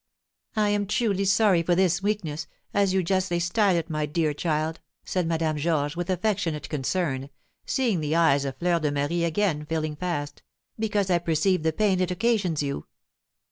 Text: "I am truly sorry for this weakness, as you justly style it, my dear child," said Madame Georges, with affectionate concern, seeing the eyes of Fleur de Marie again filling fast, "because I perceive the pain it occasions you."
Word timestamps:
"I 0.55 0.69
am 0.69 0.87
truly 0.87 1.25
sorry 1.25 1.61
for 1.61 1.75
this 1.75 2.01
weakness, 2.01 2.47
as 2.73 2.91
you 2.91 3.03
justly 3.03 3.39
style 3.39 3.75
it, 3.75 3.87
my 3.87 4.07
dear 4.07 4.33
child," 4.33 4.79
said 5.05 5.27
Madame 5.27 5.57
Georges, 5.57 5.95
with 5.95 6.09
affectionate 6.09 6.67
concern, 6.69 7.29
seeing 7.67 7.99
the 7.99 8.15
eyes 8.15 8.43
of 8.43 8.57
Fleur 8.57 8.79
de 8.79 8.91
Marie 8.91 9.23
again 9.23 9.63
filling 9.63 9.95
fast, 9.95 10.41
"because 10.79 11.11
I 11.11 11.19
perceive 11.19 11.61
the 11.61 11.71
pain 11.71 11.99
it 11.99 12.09
occasions 12.09 12.63
you." 12.63 12.87